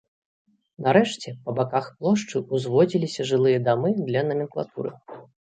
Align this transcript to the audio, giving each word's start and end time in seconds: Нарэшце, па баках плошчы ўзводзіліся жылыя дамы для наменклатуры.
Нарэшце, 0.85 1.33
па 1.49 1.53
баках 1.59 1.85
плошчы 1.99 2.41
ўзводзіліся 2.55 3.21
жылыя 3.33 3.63
дамы 3.69 3.95
для 4.07 4.21
наменклатуры. 4.31 4.91